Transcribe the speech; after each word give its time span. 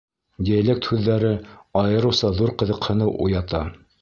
Диалект 0.47 0.87
һүҙҙәре 0.93 1.33
айырыуса 1.83 2.33
ҙур 2.41 2.55
ҡыҙыҡһыныу 2.63 3.15
уята. 3.29 3.63